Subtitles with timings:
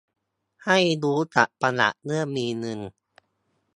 [0.65, 2.79] ให้รู้จักประหยัดเมื่อมีเงิน